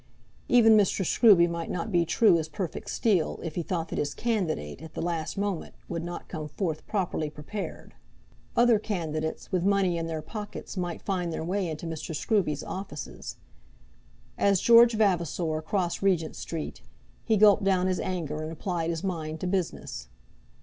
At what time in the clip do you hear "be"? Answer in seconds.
1.91-2.05